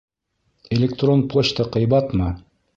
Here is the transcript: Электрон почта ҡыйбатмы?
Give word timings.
Электрон 0.77 1.23
почта 1.35 1.69
ҡыйбатмы? 1.77 2.35